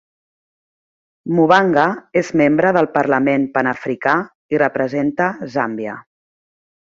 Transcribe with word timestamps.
Mubanga 1.39 1.83
és 2.21 2.31
membre 2.41 2.71
del 2.79 2.89
Parlament 2.97 3.45
Panafricà 3.57 4.15
i 4.57 4.61
representa 4.65 5.29
Zàmbia. 5.59 5.97